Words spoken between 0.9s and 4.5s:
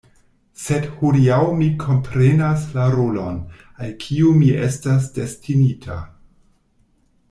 hodiaŭ mi komprenas la rolon, al kiu